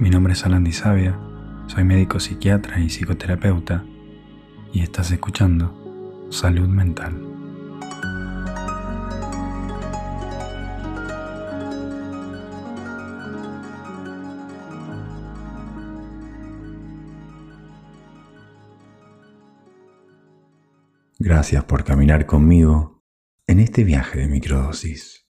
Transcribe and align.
Mi 0.00 0.10
nombre 0.10 0.32
es 0.32 0.46
Alan 0.46 0.72
Sabia, 0.72 1.18
soy 1.66 1.82
médico 1.82 2.20
psiquiatra 2.20 2.78
y 2.78 2.88
psicoterapeuta 2.88 3.84
y 4.72 4.82
estás 4.82 5.10
escuchando 5.10 6.28
Salud 6.30 6.68
Mental. 6.68 7.20
Gracias 21.18 21.64
por 21.64 21.82
caminar 21.82 22.24
conmigo 22.24 23.02
en 23.48 23.58
este 23.58 23.82
viaje 23.82 24.20
de 24.20 24.28
microdosis. 24.28 25.27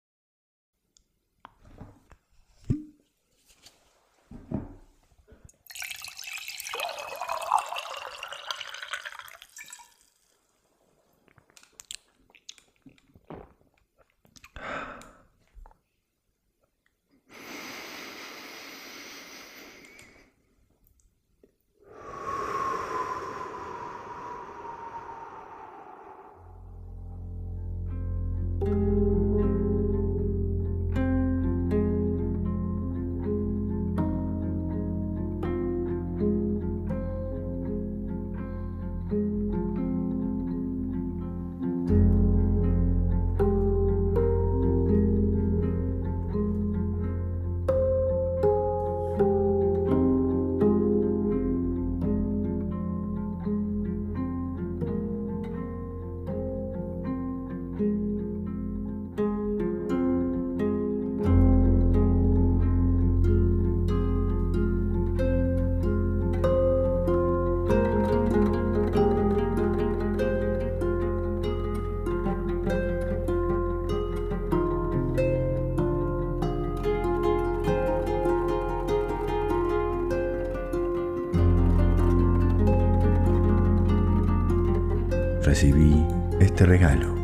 Recibí 85.57 86.07
este 86.39 86.67
regalo 86.67 87.15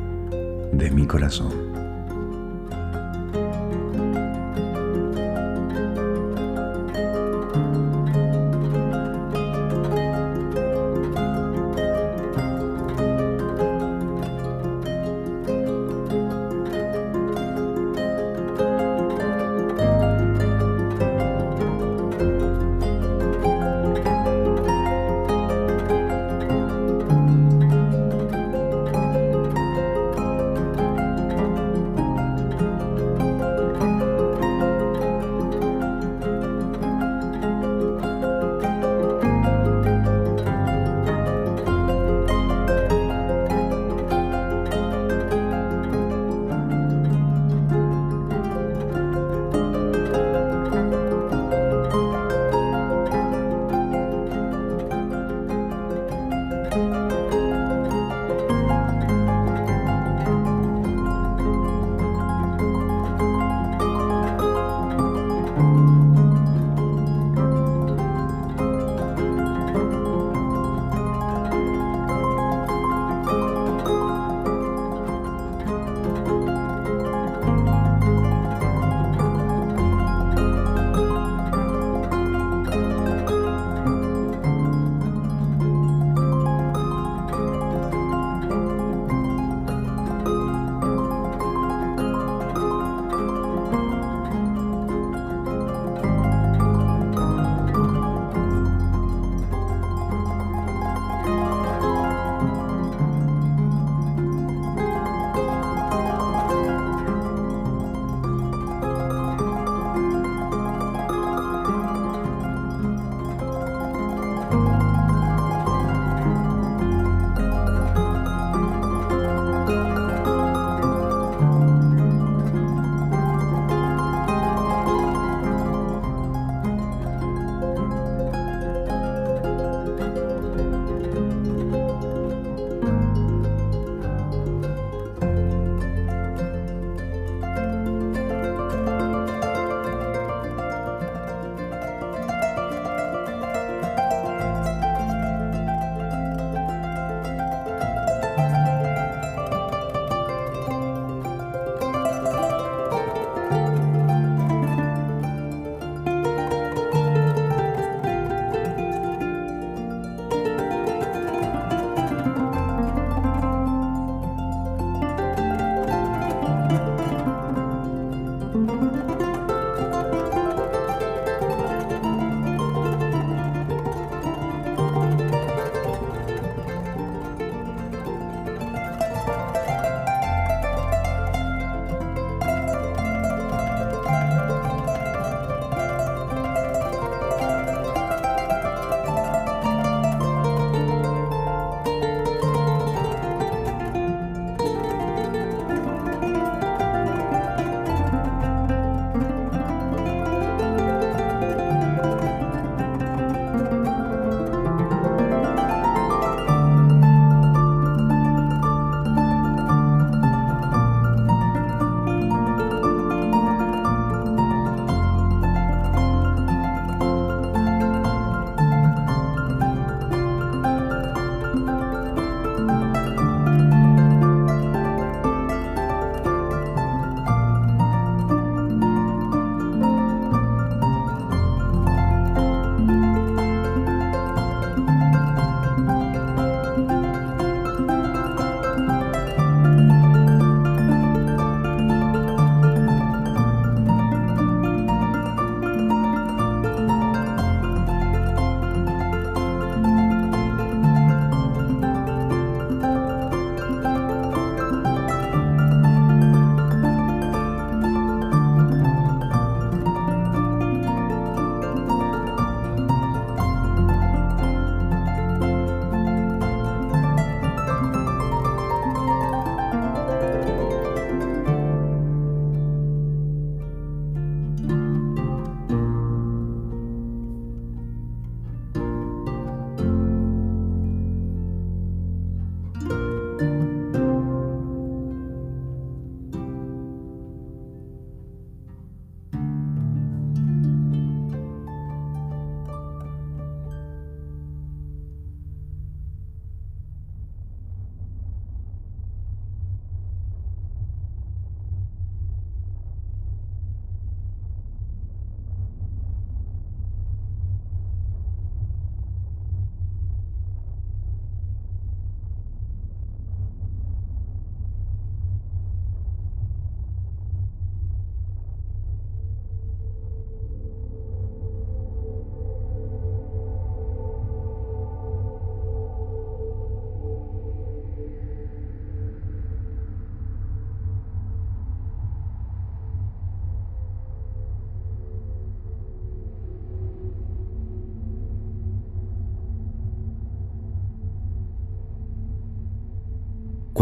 de 0.73 0.91
mi 0.91 1.07
corazón. 1.07 1.62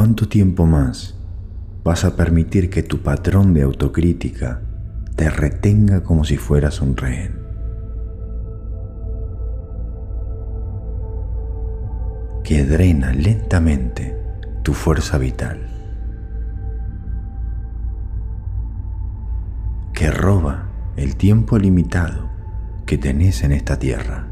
Cuánto 0.00 0.29
tiempo 0.29 0.64
más 0.64 1.14
vas 1.85 2.06
a 2.06 2.17
permitir 2.17 2.70
que 2.70 2.82
tu 2.82 3.02
patrón 3.02 3.52
de 3.52 3.61
autocrítica 3.61 4.62
te 5.14 5.29
retenga 5.29 6.02
como 6.02 6.25
si 6.25 6.38
fueras 6.38 6.81
un 6.81 6.97
rehén. 6.97 7.38
Que 12.43 12.64
drena 12.64 13.12
lentamente 13.12 14.17
tu 14.62 14.73
fuerza 14.73 15.19
vital. 15.19 15.69
Que 19.93 20.11
roba 20.11 20.70
el 20.97 21.17
tiempo 21.17 21.58
limitado 21.58 22.31
que 22.87 22.97
tenés 22.97 23.44
en 23.44 23.52
esta 23.52 23.79
tierra. 23.79 24.30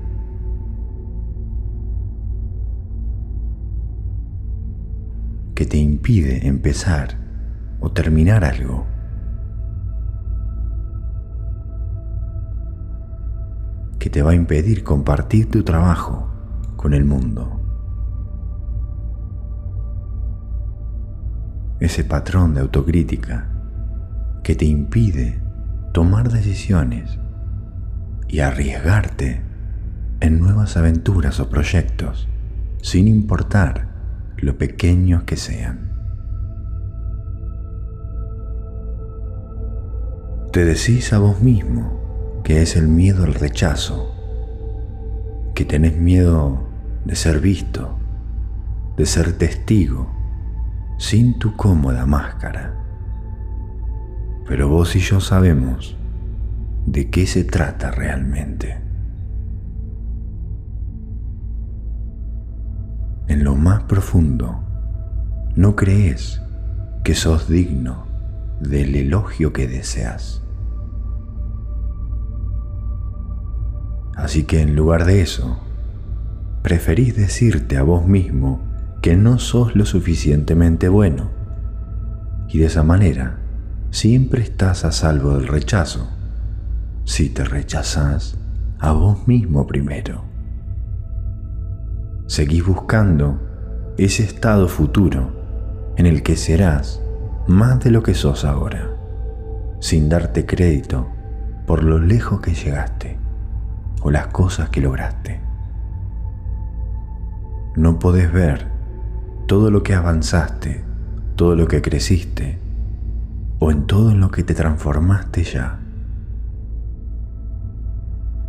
Que 5.58 5.66
te 5.66 5.76
impide 5.76 6.46
empezar 6.46 7.18
o 7.80 7.90
terminar 7.90 8.44
algo. 8.44 8.86
Que 13.98 14.08
te 14.08 14.22
va 14.22 14.30
a 14.30 14.34
impedir 14.36 14.84
compartir 14.84 15.50
tu 15.50 15.64
trabajo 15.64 16.30
con 16.76 16.94
el 16.94 17.04
mundo. 17.04 17.60
Ese 21.80 22.04
patrón 22.04 22.54
de 22.54 22.60
autocrítica 22.60 23.50
que 24.44 24.54
te 24.54 24.64
impide 24.64 25.42
tomar 25.92 26.30
decisiones 26.30 27.18
y 28.28 28.38
arriesgarte 28.38 29.42
en 30.20 30.38
nuevas 30.38 30.76
aventuras 30.76 31.40
o 31.40 31.48
proyectos 31.50 32.28
sin 32.80 33.08
importar 33.08 33.87
lo 34.40 34.56
pequeños 34.56 35.24
que 35.24 35.36
sean. 35.36 35.92
Te 40.52 40.64
decís 40.64 41.12
a 41.12 41.18
vos 41.18 41.40
mismo 41.42 42.40
que 42.44 42.62
es 42.62 42.76
el 42.76 42.88
miedo 42.88 43.24
al 43.24 43.34
rechazo, 43.34 44.14
que 45.54 45.64
tenés 45.64 45.96
miedo 45.96 46.68
de 47.04 47.16
ser 47.16 47.40
visto, 47.40 47.98
de 48.96 49.06
ser 49.06 49.32
testigo, 49.32 50.10
sin 50.98 51.38
tu 51.38 51.54
cómoda 51.56 52.06
máscara. 52.06 52.74
Pero 54.46 54.68
vos 54.68 54.96
y 54.96 55.00
yo 55.00 55.20
sabemos 55.20 55.96
de 56.86 57.10
qué 57.10 57.26
se 57.26 57.44
trata 57.44 57.90
realmente. 57.90 58.87
En 63.28 63.44
lo 63.44 63.56
más 63.56 63.82
profundo, 63.82 64.64
no 65.54 65.76
crees 65.76 66.40
que 67.04 67.14
sos 67.14 67.46
digno 67.46 68.06
del 68.58 68.94
elogio 68.94 69.52
que 69.52 69.68
deseas. 69.68 70.42
Así 74.16 74.44
que 74.44 74.62
en 74.62 74.74
lugar 74.74 75.04
de 75.04 75.20
eso, 75.20 75.58
preferís 76.62 77.16
decirte 77.16 77.76
a 77.76 77.82
vos 77.82 78.06
mismo 78.06 78.62
que 79.02 79.14
no 79.14 79.38
sos 79.38 79.76
lo 79.76 79.84
suficientemente 79.84 80.88
bueno. 80.88 81.30
Y 82.48 82.58
de 82.58 82.66
esa 82.66 82.82
manera, 82.82 83.40
siempre 83.90 84.42
estás 84.42 84.86
a 84.86 84.92
salvo 84.92 85.34
del 85.34 85.48
rechazo, 85.48 86.08
si 87.04 87.28
te 87.28 87.44
rechazás 87.44 88.38
a 88.78 88.92
vos 88.92 89.28
mismo 89.28 89.66
primero. 89.66 90.27
Seguís 92.28 92.66
buscando 92.66 93.40
ese 93.96 94.22
estado 94.22 94.68
futuro 94.68 95.94
en 95.96 96.04
el 96.04 96.22
que 96.22 96.36
serás 96.36 97.02
más 97.46 97.80
de 97.80 97.90
lo 97.90 98.02
que 98.02 98.12
sos 98.12 98.44
ahora, 98.44 98.90
sin 99.80 100.10
darte 100.10 100.44
crédito 100.44 101.08
por 101.66 101.82
lo 101.82 101.98
lejos 101.98 102.42
que 102.42 102.52
llegaste 102.52 103.18
o 104.02 104.10
las 104.10 104.26
cosas 104.26 104.68
que 104.68 104.82
lograste. 104.82 105.40
No 107.76 107.98
podés 107.98 108.30
ver 108.30 108.66
todo 109.46 109.70
lo 109.70 109.82
que 109.82 109.94
avanzaste, 109.94 110.84
todo 111.34 111.56
lo 111.56 111.66
que 111.66 111.80
creciste 111.80 112.58
o 113.58 113.70
en 113.70 113.86
todo 113.86 114.10
en 114.10 114.20
lo 114.20 114.30
que 114.30 114.42
te 114.42 114.52
transformaste 114.52 115.44
ya. 115.44 115.78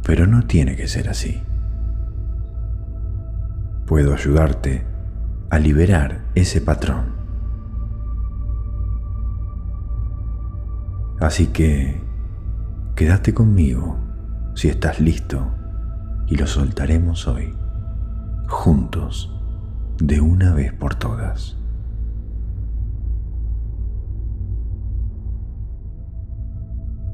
Pero 0.03 0.27
no 0.27 0.45
tiene 0.47 0.75
que 0.75 0.89
ser 0.89 1.07
así. 1.07 1.41
Puedo 3.89 4.13
ayudarte 4.13 4.85
a 5.49 5.57
liberar 5.57 6.21
ese 6.35 6.61
patrón. 6.61 7.05
Así 11.19 11.47
que 11.47 11.99
quédate 12.95 13.33
conmigo 13.33 13.97
si 14.53 14.69
estás 14.69 14.99
listo 14.99 15.43
y 16.27 16.35
lo 16.35 16.45
soltaremos 16.45 17.27
hoy, 17.27 17.51
juntos 18.47 19.35
de 19.97 20.21
una 20.21 20.53
vez 20.53 20.71
por 20.71 20.93
todas. 20.93 21.57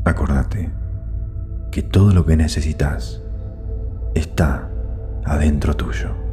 Acordate 0.03 0.73
que 1.71 1.83
todo 1.83 2.13
lo 2.13 2.25
que 2.25 2.35
necesitas 2.35 3.23
está 4.13 4.69
adentro 5.23 5.73
tuyo. 5.77 6.24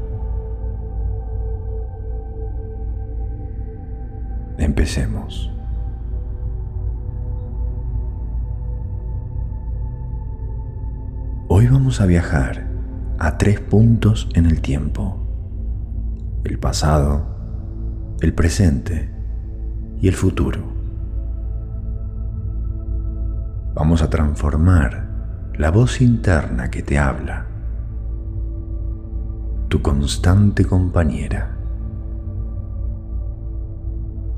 Empecemos. 4.62 5.52
Hoy 11.48 11.66
vamos 11.66 12.00
a 12.00 12.06
viajar 12.06 12.68
a 13.18 13.38
tres 13.38 13.58
puntos 13.58 14.28
en 14.34 14.46
el 14.46 14.60
tiempo 14.60 15.18
el 16.44 16.60
pasado, 16.60 17.26
el 18.20 18.34
presente 18.34 19.12
y 20.00 20.06
el 20.06 20.14
futuro. 20.14 20.60
Vamos 23.74 24.00
a 24.00 24.10
transformar 24.10 25.08
la 25.58 25.72
voz 25.72 26.00
interna 26.00 26.70
que 26.70 26.84
te 26.84 27.00
habla, 27.00 27.46
tu 29.66 29.82
constante 29.82 30.64
compañera. 30.64 31.51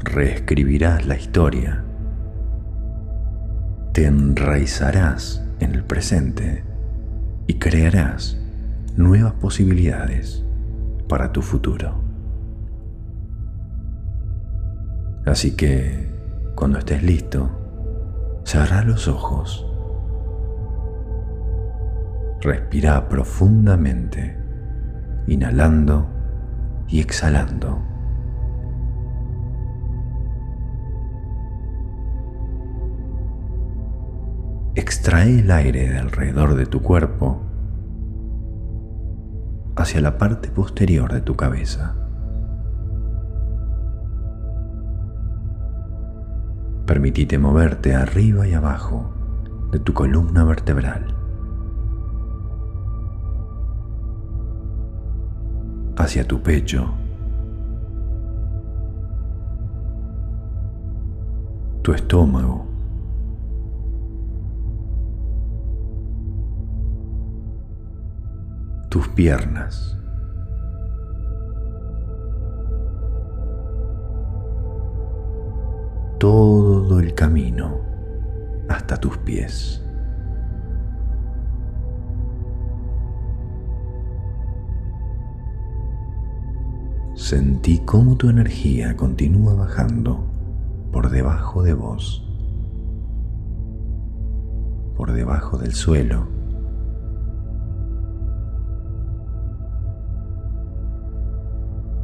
Reescribirás 0.05 1.07
la 1.07 1.17
historia, 1.17 1.83
te 3.93 4.07
enraizarás 4.07 5.43
en 5.61 5.75
el 5.75 5.83
presente 5.83 6.63
y 7.47 7.55
crearás 7.55 8.39
nuevas 8.97 9.33
posibilidades 9.33 10.45
para 11.09 11.33
tu 11.33 11.43
futuro. 11.43 12.01
Así 15.27 15.57
que, 15.57 16.13
cuando 16.55 16.79
estés 16.79 17.03
listo, 17.03 17.51
cerrá 18.45 18.85
los 18.85 19.09
ojos. 19.09 19.67
Respira 22.43 23.09
profundamente, 23.09 24.37
inhalando 25.27 26.07
y 26.89 27.01
exhalando. 27.01 27.94
Extrae 34.77 35.39
el 35.39 35.53
aire 35.53 35.89
de 35.89 35.99
alrededor 35.99 36.57
de 36.57 36.67
tu 36.67 36.83
cuerpo 36.83 37.41
hacia 39.77 40.01
la 40.01 40.19
parte 40.19 40.49
posterior 40.49 41.13
de 41.13 41.21
tu 41.21 41.37
cabeza. 41.37 41.95
Permitite 46.87 47.39
moverte 47.39 47.95
arriba 47.95 48.49
y 48.49 48.55
abajo 48.55 49.15
de 49.71 49.79
tu 49.79 49.95
columna 49.95 50.43
vertebral. 50.43 51.15
Hacia 55.97 56.27
tu 56.27 56.43
pecho. 56.43 56.93
Tu 61.83 61.93
estómago. 61.93 62.64
Tus 68.95 69.09
piernas. 69.09 69.99
Todo 76.21 77.01
el 77.01 77.13
camino 77.13 77.81
hasta 78.69 78.97
tus 78.97 79.19
pies. 79.19 79.85
Sentí 87.17 87.81
cómo 87.81 88.15
tu 88.17 88.29
energía 88.29 88.97
continúa 88.97 89.55
bajando 89.55 90.25
por 90.93 91.11
debajo 91.11 91.65
de 91.65 91.75
vos, 91.75 92.25
por 94.97 95.13
debajo 95.13 95.59
del 95.59 95.75
suelo. 95.75 96.34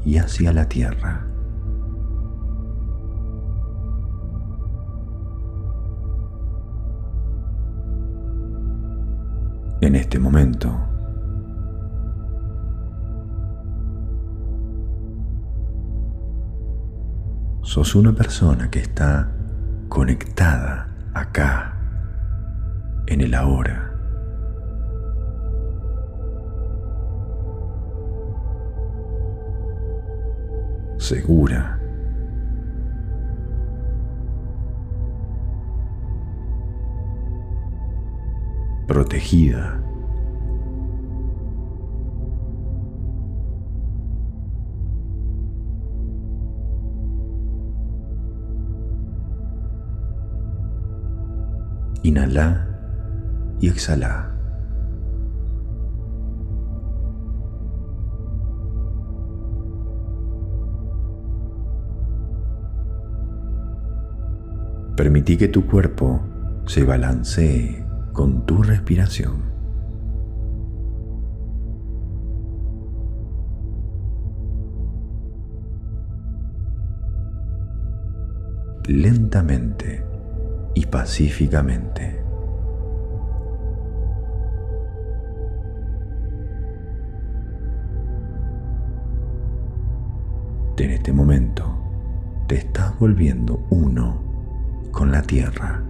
Y 0.05 0.19
hacia 0.19 0.53
la 0.53 0.69
tierra. 0.69 1.27
En 9.83 9.95
este 9.95 10.19
momento, 10.19 10.71
sos 17.63 17.95
una 17.95 18.13
persona 18.13 18.71
que 18.71 18.81
está 18.81 19.33
conectada 19.89 20.95
acá, 21.15 21.77
en 23.07 23.23
el 23.23 23.35
ahora. 23.35 23.90
Segura. 31.11 31.77
Protegida. 38.87 39.83
Inhala 52.05 52.69
y 53.59 53.67
exhala. 53.67 54.30
Permití 65.01 65.39
que 65.39 65.49
tu 65.49 65.67
cuerpo 65.67 66.21
se 66.67 66.85
balancee 66.85 67.87
con 68.13 68.45
tu 68.45 68.63
respiración. 68.63 69.45
Lentamente 78.89 80.05
y 80.75 80.85
pacíficamente. 80.85 82.23
En 90.77 90.91
este 90.91 91.13
momento 91.15 91.65
te 92.47 92.57
estás 92.57 92.99
volviendo 92.99 93.67
uno 93.71 94.30
con 94.93 95.13
la 95.13 95.23
tierra. 95.23 95.83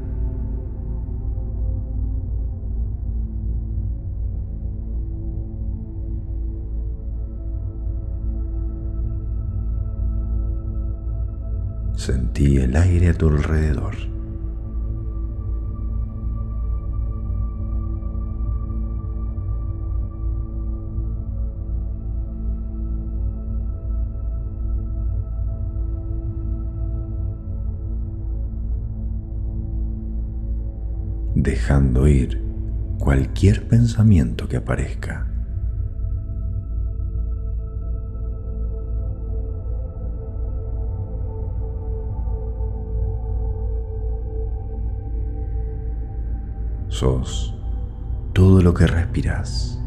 Sentí 11.97 12.57
el 12.57 12.76
aire 12.76 13.11
a 13.11 13.14
tu 13.14 13.28
alrededor. 13.28 14.19
Dejando 31.70 32.08
ir 32.08 32.42
cualquier 32.98 33.68
pensamiento 33.68 34.48
que 34.48 34.56
aparezca. 34.56 35.28
Sos 46.88 47.54
todo 48.32 48.60
lo 48.62 48.74
que 48.74 48.88
respiras. 48.88 49.79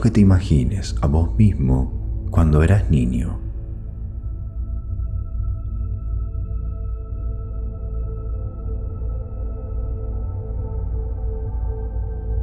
Que 0.00 0.10
te 0.10 0.20
imagines 0.20 0.94
a 1.02 1.06
vos 1.06 1.36
mismo 1.36 2.28
cuando 2.30 2.62
eras 2.62 2.90
niño. 2.90 3.38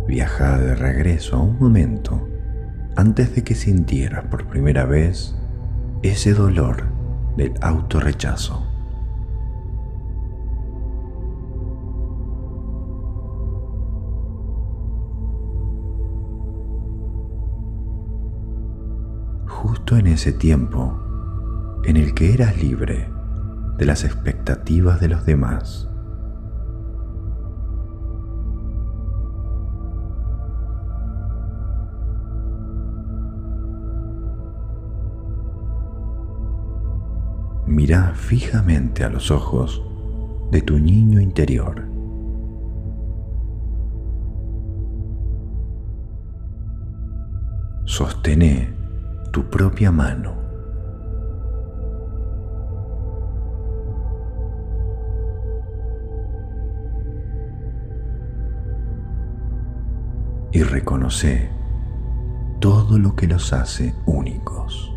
Viaja 0.08 0.58
de 0.58 0.76
regreso 0.76 1.36
a 1.36 1.42
un 1.42 1.60
momento 1.60 2.28
antes 2.96 3.36
de 3.36 3.44
que 3.44 3.56
sintieras 3.56 4.26
por 4.26 4.48
primera 4.48 4.86
vez 4.86 5.36
ese 6.02 6.34
dolor 6.34 6.86
del 7.36 7.54
autorrechazo. 7.62 8.77
En 19.96 20.08
ese 20.08 20.34
tiempo 20.34 21.00
en 21.86 21.96
el 21.96 22.14
que 22.14 22.34
eras 22.34 22.62
libre 22.62 23.10
de 23.78 23.86
las 23.86 24.04
expectativas 24.04 25.00
de 25.00 25.08
los 25.08 25.26
demás. 25.26 25.88
Mira 37.66 38.14
fijamente 38.16 39.04
a 39.04 39.10
los 39.10 39.32
ojos 39.32 39.82
de 40.52 40.62
tu 40.62 40.80
niño 40.80 41.22
interior. 41.22 41.88
Sostené 47.86 48.77
tu 49.38 49.44
propia 49.52 49.92
mano. 49.92 50.34
Y 60.52 60.64
reconoce 60.64 61.52
todo 62.60 62.98
lo 62.98 63.16
que 63.16 63.28
los 63.28 63.54
hace 63.54 63.94
únicos. 64.08 64.97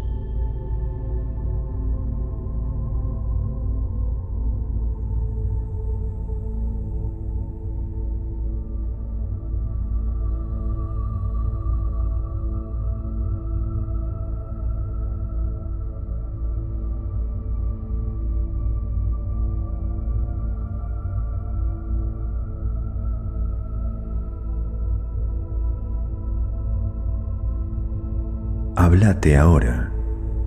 Ahora 29.02 29.90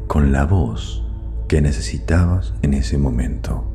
con 0.06 0.32
la 0.32 0.46
voz 0.46 1.04
que 1.48 1.60
necesitabas 1.60 2.54
en 2.62 2.76
ese 2.76 3.00
momento. 3.00 3.66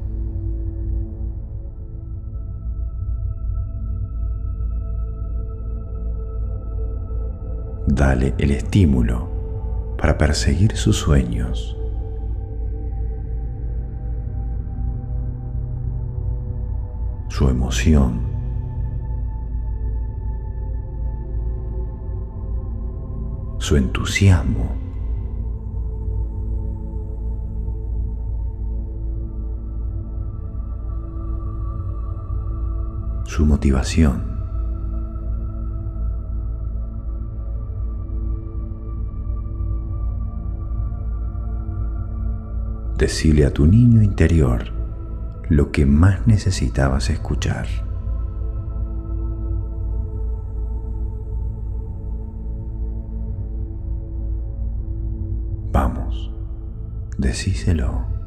Dale 7.89 8.35
el 8.39 8.53
estímulo 8.53 9.29
para 9.99 10.17
perseguir 10.17 10.77
sus 10.77 10.97
sueños. 10.97 11.77
Su 17.31 17.49
emoción. 17.49 18.38
Su 23.69 23.77
entusiasmo. 23.77 24.65
Su 33.27 33.45
motivación. 33.45 34.23
Decile 42.97 43.45
a 43.45 43.53
tu 43.53 43.67
niño 43.67 44.03
interior 44.03 44.63
lo 45.51 45.71
que 45.73 45.85
más 45.85 46.27
necesitabas 46.27 47.11
escuchar. 47.11 47.67
Decíselo. 57.19 58.18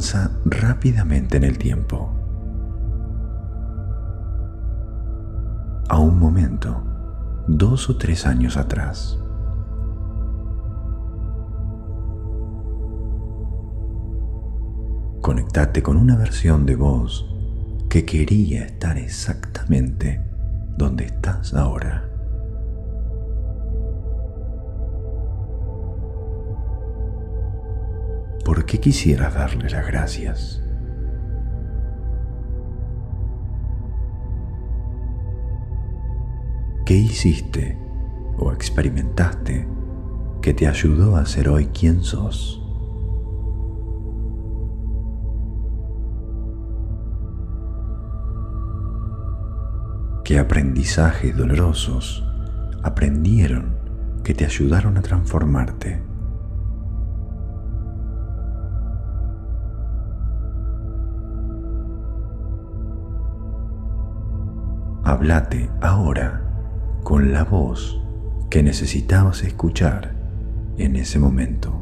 Avanza 0.00 0.30
rápidamente 0.46 1.36
en 1.36 1.44
el 1.44 1.58
tiempo. 1.58 2.10
A 5.88 5.98
un 5.98 6.18
momento, 6.18 6.82
dos 7.46 7.90
o 7.90 7.98
tres 7.98 8.26
años 8.26 8.56
atrás. 8.56 9.18
Conectate 15.20 15.82
con 15.82 15.98
una 15.98 16.16
versión 16.16 16.64
de 16.64 16.76
vos 16.76 17.26
que 17.90 18.06
quería 18.06 18.64
estar 18.64 18.96
exactamente 18.96 20.24
donde 20.78 21.04
estás 21.04 21.52
ahora. 21.52 22.09
¿Por 28.50 28.66
qué 28.66 28.80
quisieras 28.80 29.34
darle 29.34 29.70
las 29.70 29.86
gracias? 29.86 30.60
¿Qué 36.84 36.94
hiciste 36.94 37.78
o 38.38 38.50
experimentaste 38.50 39.68
que 40.42 40.52
te 40.52 40.66
ayudó 40.66 41.14
a 41.14 41.26
ser 41.26 41.48
hoy 41.48 41.66
quien 41.66 42.02
sos? 42.02 42.60
¿Qué 50.24 50.40
aprendizajes 50.40 51.36
dolorosos 51.36 52.24
aprendieron 52.82 53.76
que 54.24 54.34
te 54.34 54.44
ayudaron 54.44 54.96
a 54.96 55.02
transformarte? 55.02 56.09
Hablate 65.20 65.68
ahora 65.82 66.40
con 67.02 67.30
la 67.30 67.44
voz 67.44 68.00
que 68.48 68.62
necesitabas 68.62 69.42
escuchar 69.42 70.14
en 70.78 70.96
ese 70.96 71.18
momento. 71.18 71.79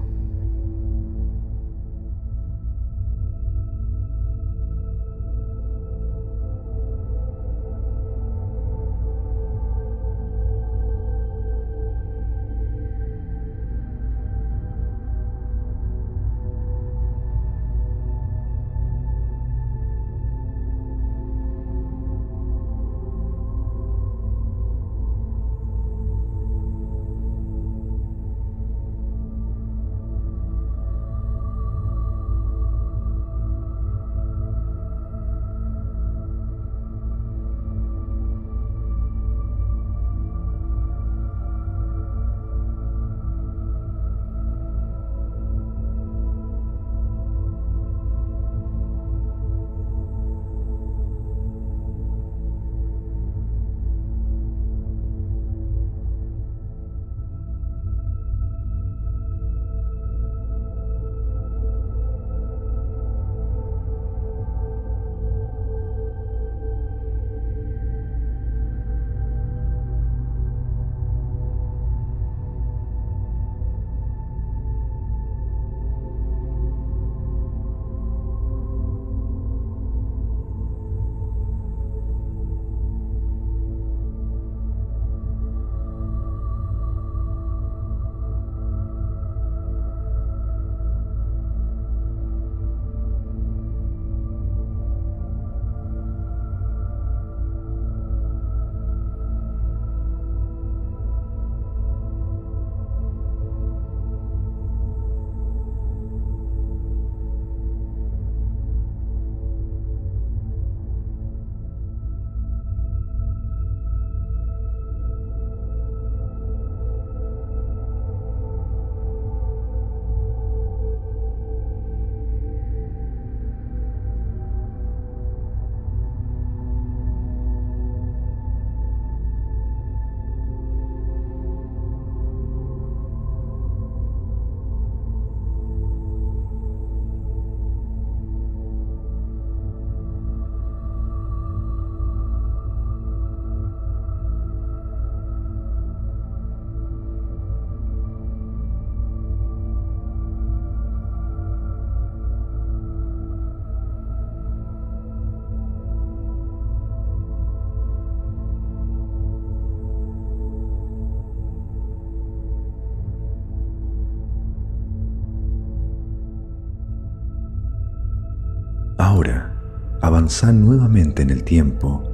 Avanza 170.29 170.53
nuevamente 170.53 171.23
en 171.23 171.31
el 171.31 171.43
tiempo 171.43 172.05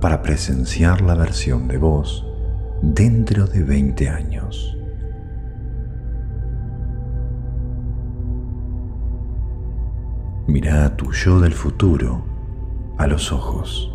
para 0.00 0.22
presenciar 0.22 1.00
la 1.00 1.16
versión 1.16 1.66
de 1.66 1.76
vos 1.76 2.24
dentro 2.82 3.48
de 3.48 3.64
20 3.64 4.08
años. 4.08 4.78
Mira 10.46 10.84
a 10.84 10.96
tu 10.96 11.10
yo 11.10 11.40
del 11.40 11.52
futuro 11.52 12.24
a 12.96 13.08
los 13.08 13.32
ojos. 13.32 13.90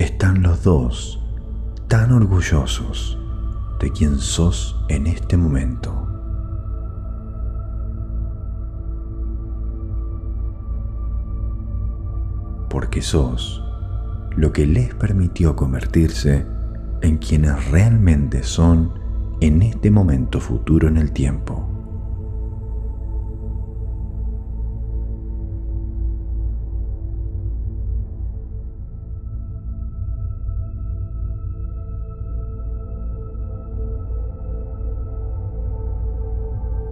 Están 0.00 0.42
los 0.42 0.64
dos 0.64 1.22
tan 1.86 2.10
orgullosos 2.10 3.16
de 3.78 3.92
quien 3.92 4.18
sos 4.18 4.74
en 4.88 5.06
este 5.06 5.36
momento. 5.36 6.05
Porque 12.76 13.00
sos 13.00 13.64
lo 14.36 14.52
que 14.52 14.66
les 14.66 14.94
permitió 14.94 15.56
convertirse 15.56 16.44
en 17.00 17.16
quienes 17.16 17.70
realmente 17.70 18.42
son 18.42 18.92
en 19.40 19.62
este 19.62 19.90
momento 19.90 20.40
futuro 20.40 20.86
en 20.86 20.98
el 20.98 21.10
tiempo. 21.12 21.66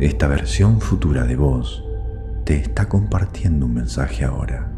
Esta 0.00 0.28
versión 0.28 0.80
futura 0.80 1.24
de 1.24 1.36
vos 1.36 1.84
te 2.46 2.56
está 2.56 2.88
compartiendo 2.88 3.66
un 3.66 3.74
mensaje 3.74 4.24
ahora. 4.24 4.73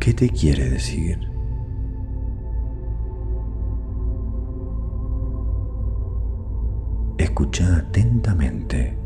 ¿Qué 0.00 0.14
te 0.14 0.30
quiere 0.30 0.70
decir? 0.70 1.18
Escucha 7.18 7.76
atentamente 7.76 8.96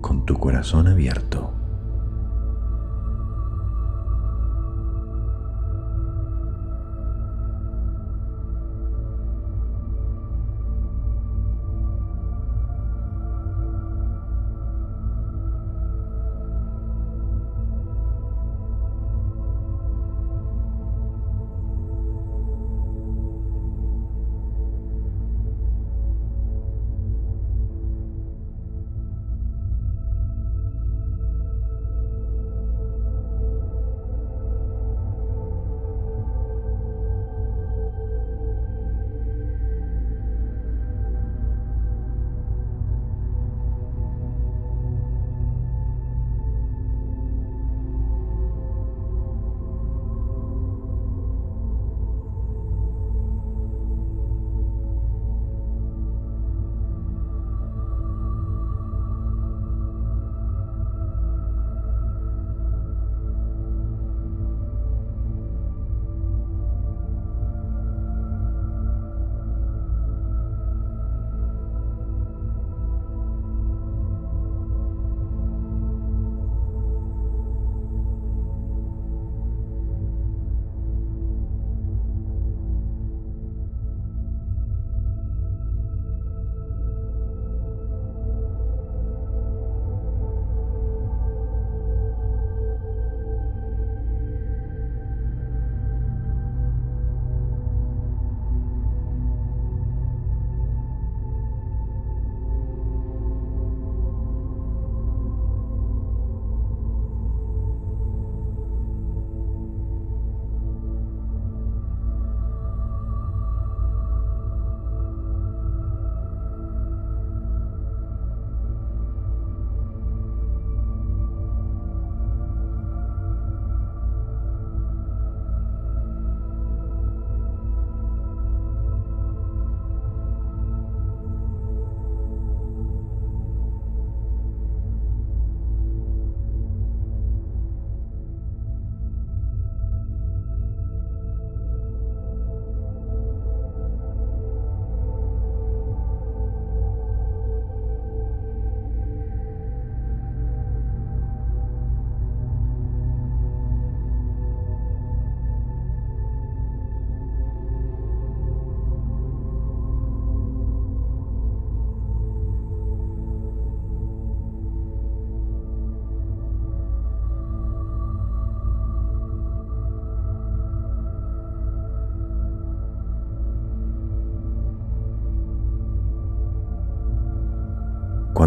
con 0.00 0.24
tu 0.24 0.38
corazón 0.38 0.88
abierto. 0.88 1.53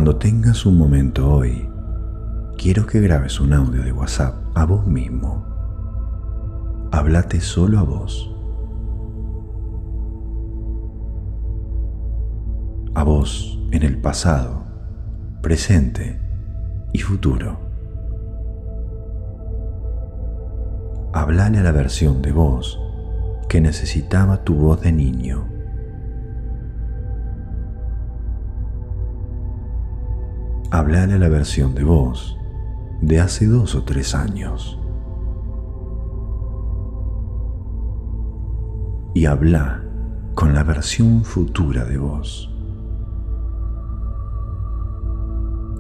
Cuando 0.08 0.22
tengas 0.22 0.66
un 0.66 0.78
momento 0.78 1.30
hoy, 1.30 1.70
quiero 2.58 2.86
que 2.86 3.02
grabes 3.02 3.42
un 3.42 3.52
audio 3.52 3.84
de 3.84 3.92
WhatsApp 3.92 4.36
a 4.56 4.64
vos 4.64 4.88
mismo. 4.88 5.46
Háblate 6.94 7.42
solo 7.42 7.78
a 7.78 7.84
vos. 7.84 8.34
A 12.96 13.04
vos 13.04 13.60
en 13.74 13.84
el 13.84 14.00
pasado, 14.00 14.64
presente 15.42 16.22
y 16.94 17.00
futuro. 17.00 17.60
Hablale 21.12 21.58
a 21.58 21.64
la 21.64 21.74
versión 21.74 22.22
de 22.22 22.32
vos 22.32 22.80
que 23.50 23.60
necesitaba 23.60 24.46
tu 24.46 24.56
voz 24.56 24.80
de 24.80 24.94
niño 24.94 25.57
hablar 30.78 31.12
a 31.12 31.18
la 31.18 31.28
versión 31.28 31.74
de 31.74 31.84
voz 31.84 32.38
de 33.02 33.20
hace 33.20 33.48
dos 33.48 33.74
o 33.74 33.84
tres 33.84 34.14
años. 34.14 34.80
Y 39.16 39.26
habla 39.26 39.84
con 40.36 40.54
la 40.54 40.64
versión 40.64 41.24
futura 41.24 41.84
de 41.84 41.98
vos. 41.98 42.54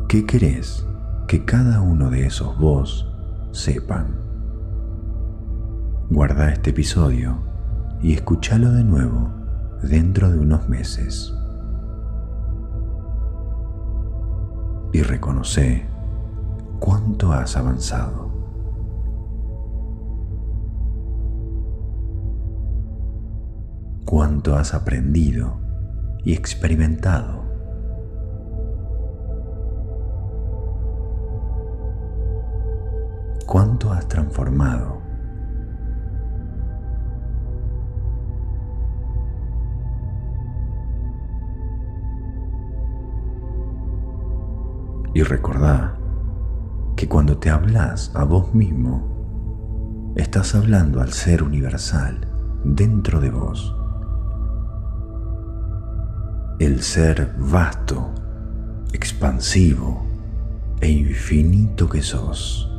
¿Qué 0.10 0.26
querés 0.26 0.88
que 1.28 1.46
cada 1.46 1.82
uno 1.82 2.10
de 2.10 2.26
esos 2.26 2.58
vos 2.58 3.08
sepan? 3.52 4.20
Guarda 6.10 6.52
este 6.52 6.72
episodio 6.72 7.38
y 8.02 8.14
escúchalo 8.14 8.72
de 8.72 8.84
nuevo 8.84 9.32
dentro 9.84 10.32
de 10.32 10.40
unos 10.40 10.68
meses. 10.68 11.37
Y 14.98 15.04
reconoce 15.04 15.86
cuánto 16.80 17.32
has 17.32 17.56
avanzado. 17.56 18.32
Cuánto 24.06 24.56
has 24.56 24.74
aprendido 24.74 25.60
y 26.26 26.34
experimentado. 26.34 27.44
Cuánto 33.46 33.92
has 33.92 34.08
transformado. 34.08 34.97
Y 45.18 45.24
recordá 45.24 45.98
que 46.96 47.08
cuando 47.08 47.40
te 47.40 47.50
hablas 47.50 48.12
a 48.14 48.24
vos 48.24 48.54
mismo, 48.54 50.14
estás 50.16 50.54
hablando 50.54 51.02
al 51.02 51.12
ser 51.12 51.42
universal 51.42 52.22
dentro 52.64 53.20
de 53.20 53.32
vos. 53.32 53.76
El 56.60 56.84
ser 56.84 57.34
vasto, 57.40 58.14
expansivo 58.94 60.06
e 60.82 60.92
infinito 60.92 61.90
que 61.90 62.04
sos. 62.04 62.72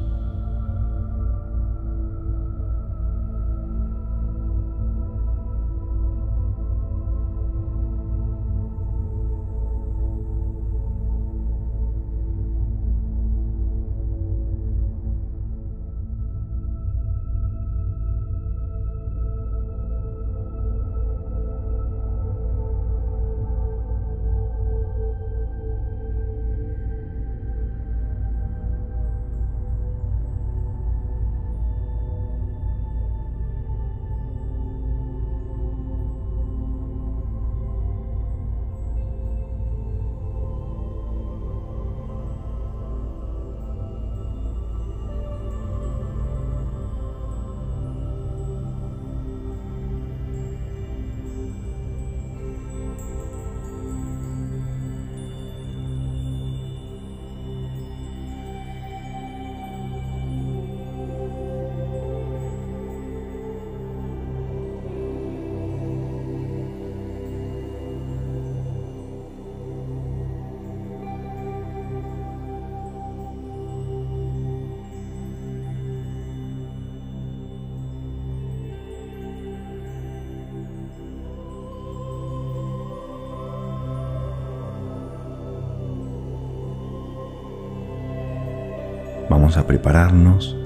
A 89.56 89.66
prepararnos 89.66 90.56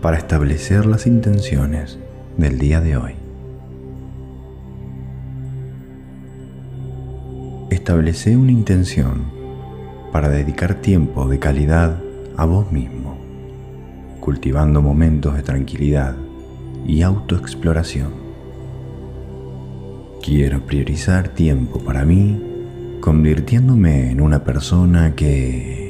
para 0.00 0.16
establecer 0.16 0.84
las 0.86 1.06
intenciones 1.06 1.98
del 2.36 2.58
día 2.58 2.80
de 2.80 2.96
hoy. 2.96 3.12
Establece 7.70 8.36
una 8.36 8.52
intención 8.52 9.24
para 10.12 10.28
dedicar 10.28 10.74
tiempo 10.74 11.28
de 11.28 11.38
calidad 11.38 12.00
a 12.36 12.44
vos 12.44 12.70
mismo, 12.72 13.16
cultivando 14.20 14.82
momentos 14.82 15.36
de 15.36 15.42
tranquilidad 15.42 16.16
y 16.86 17.02
autoexploración. 17.02 18.12
Quiero 20.22 20.66
priorizar 20.66 21.28
tiempo 21.28 21.78
para 21.80 22.04
mí, 22.04 22.42
convirtiéndome 23.00 24.10
en 24.10 24.20
una 24.20 24.44
persona 24.44 25.14
que 25.14 25.81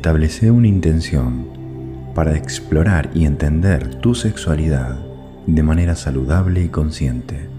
Establece 0.00 0.50
una 0.50 0.66
intención 0.66 1.46
para 2.14 2.34
explorar 2.34 3.10
y 3.12 3.26
entender 3.26 3.96
tu 3.96 4.14
sexualidad 4.14 4.98
de 5.46 5.62
manera 5.62 5.94
saludable 5.94 6.64
y 6.64 6.70
consciente, 6.70 7.50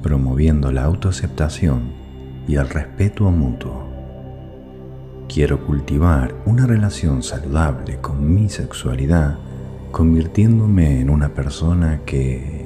promoviendo 0.00 0.70
la 0.70 0.84
autoaceptación 0.84 1.92
y 2.46 2.54
el 2.54 2.68
respeto 2.68 3.28
mutuo. 3.32 3.90
Quiero 5.28 5.66
cultivar 5.66 6.36
una 6.46 6.68
relación 6.68 7.24
saludable 7.24 7.96
con 7.96 8.32
mi 8.32 8.48
sexualidad, 8.48 9.38
convirtiéndome 9.90 11.00
en 11.00 11.10
una 11.10 11.30
persona 11.30 12.02
que 12.06 12.61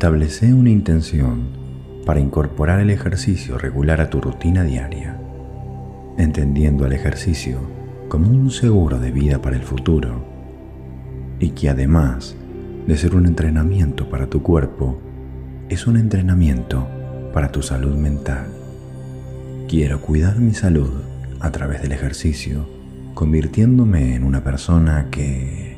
Establece 0.00 0.54
una 0.54 0.70
intención 0.70 1.50
para 2.06 2.20
incorporar 2.20 2.80
el 2.80 2.88
ejercicio 2.88 3.58
regular 3.58 4.00
a 4.00 4.08
tu 4.08 4.18
rutina 4.18 4.64
diaria, 4.64 5.20
entendiendo 6.16 6.86
al 6.86 6.94
ejercicio 6.94 7.58
como 8.08 8.30
un 8.30 8.50
seguro 8.50 8.98
de 8.98 9.10
vida 9.10 9.42
para 9.42 9.56
el 9.56 9.62
futuro 9.62 10.24
y 11.38 11.50
que 11.50 11.68
además 11.68 12.34
de 12.86 12.96
ser 12.96 13.14
un 13.14 13.26
entrenamiento 13.26 14.08
para 14.08 14.26
tu 14.28 14.42
cuerpo, 14.42 14.98
es 15.68 15.86
un 15.86 15.98
entrenamiento 15.98 16.88
para 17.34 17.52
tu 17.52 17.60
salud 17.60 17.94
mental. 17.94 18.46
Quiero 19.68 20.00
cuidar 20.00 20.38
mi 20.38 20.54
salud 20.54 21.02
a 21.40 21.50
través 21.50 21.82
del 21.82 21.92
ejercicio, 21.92 22.66
convirtiéndome 23.12 24.14
en 24.14 24.24
una 24.24 24.42
persona 24.42 25.08
que 25.10 25.69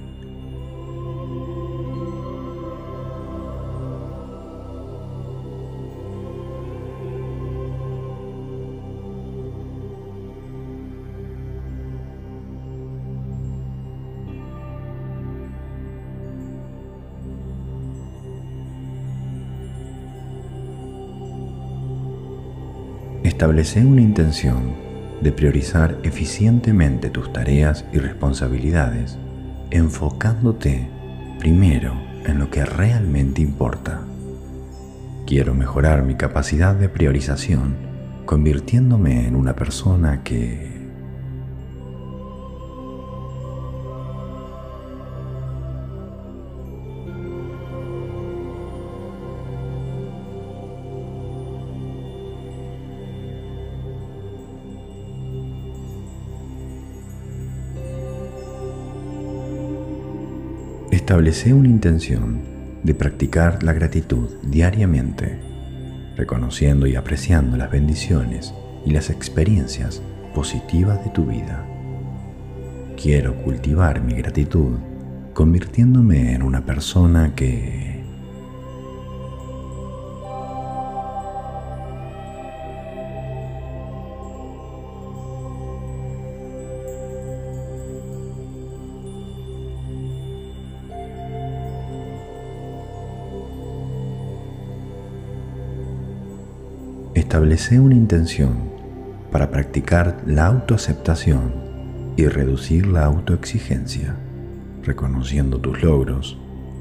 Establece 23.43 23.84
una 23.84 24.03
intención 24.03 24.72
de 25.20 25.32
priorizar 25.32 25.99
eficientemente 26.05 27.11
tus 27.11 27.32
tareas 27.32 27.84
y 27.93 27.99
responsabilidades, 27.99 29.18
enfocándote 29.72 30.88
primero 31.40 31.93
en 32.24 32.38
lo 32.38 32.51
que 32.51 32.64
realmente 32.64 33.43
importa. 33.43 34.03
Quiero 35.26 35.55
mejorar 35.55 36.05
mi 36.05 36.14
capacidad 36.14 36.76
de 36.76 36.88
priorización, 36.88 37.74
convirtiéndome 38.26 39.26
en 39.26 39.34
una 39.34 39.57
persona 39.57 40.22
que 40.22 40.71
Establece 61.03 61.53
una 61.53 61.68
intención 61.68 62.42
de 62.84 62.94
practicar 62.94 63.64
la 63.64 63.72
gratitud 63.72 64.28
diariamente, 64.44 65.36
reconociendo 66.16 66.86
y 66.86 66.94
apreciando 66.94 67.57
las 67.57 67.72
bendiciones 67.72 68.55
y 68.86 68.92
las 68.92 69.11
experiencias 69.11 70.00
positivas 70.32 71.05
de 71.05 71.11
tu 71.11 71.26
vida. 71.26 71.66
Quiero 72.96 73.34
cultivar 73.42 74.00
mi 74.00 74.14
gratitud 74.14 74.78
convirtiéndome 75.34 76.34
en 76.34 76.42
una 76.44 76.64
persona 76.64 77.34
que 77.34 77.91
Establece 97.33 97.80
una 97.80 97.95
intención 97.95 98.59
para 99.30 99.51
practicar 99.51 100.20
la 100.26 100.45
autoaceptación 100.45 101.55
y 102.14 102.26
reducir 102.26 102.87
la 102.87 103.07
autoexigencia, 103.07 104.16
reconociendo 104.83 105.59
tus 105.59 105.83
logros 105.83 106.37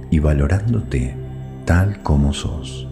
y 0.09 0.19
valorándote 0.19 1.15
tal 1.63 2.03
como 2.03 2.33
sos. 2.33 2.85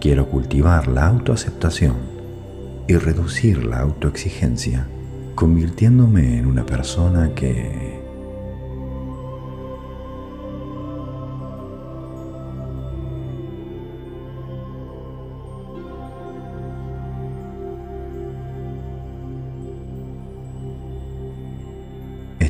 Quiero 0.00 0.30
cultivar 0.30 0.86
la 0.86 1.08
autoaceptación 1.08 1.96
y 2.86 2.94
reducir 2.98 3.64
la 3.64 3.80
autoexigencia, 3.80 4.86
convirtiéndome 5.34 6.38
en 6.38 6.46
una 6.46 6.64
persona 6.64 7.34
que 7.34 7.93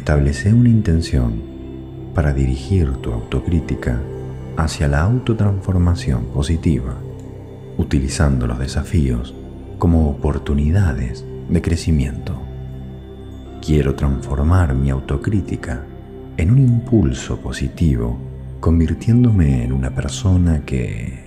Establece 0.04 0.52
una 0.52 0.68
intención 0.68 1.40
para 2.14 2.34
dirigir 2.34 2.92
tu 2.98 3.10
autocrítica 3.10 4.02
hacia 4.54 4.86
la 4.86 5.00
autotransformación 5.00 6.26
positiva, 6.26 6.98
utilizando 7.78 8.46
los 8.46 8.58
desafíos 8.58 9.34
como 9.78 10.10
oportunidades 10.10 11.24
de 11.48 11.62
crecimiento. 11.62 12.38
Quiero 13.64 13.94
transformar 13.94 14.74
mi 14.74 14.90
autocrítica 14.90 15.86
en 16.36 16.50
un 16.50 16.58
impulso 16.58 17.40
positivo, 17.40 18.18
convirtiéndome 18.60 19.64
en 19.64 19.72
una 19.72 19.94
persona 19.94 20.66
que 20.66 21.23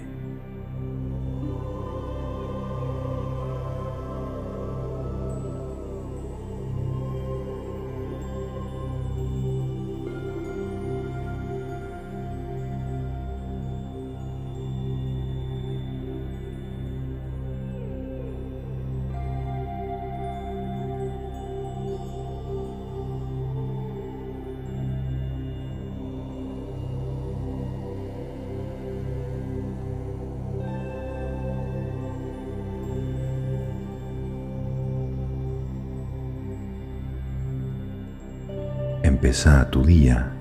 Empezá 39.17 39.67
tu 39.71 39.83
día 39.83 40.31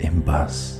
en 0.00 0.20
paz. 0.22 0.79